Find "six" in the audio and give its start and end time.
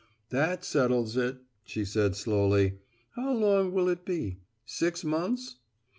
4.65-5.03